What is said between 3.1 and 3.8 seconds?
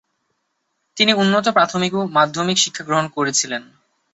করেছিলেন।